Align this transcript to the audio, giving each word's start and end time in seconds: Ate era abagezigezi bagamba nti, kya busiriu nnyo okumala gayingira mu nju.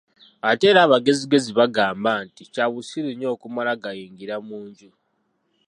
Ate 0.49 0.65
era 0.71 0.79
abagezigezi 0.83 1.51
bagamba 1.59 2.11
nti, 2.25 2.43
kya 2.53 2.65
busiriu 2.71 3.13
nnyo 3.13 3.27
okumala 3.35 3.71
gayingira 3.83 4.35
mu 4.47 4.57
nju. 4.67 4.89